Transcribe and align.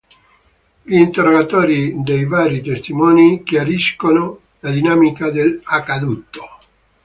Gli 0.81 0.95
interrogatori 0.97 2.01
dei 2.01 2.25
vari 2.25 2.63
testimoni 2.63 3.43
chiariscono 3.43 4.39
la 4.61 4.71
dinamica 4.71 5.29
dell’accaduto. 5.29 6.41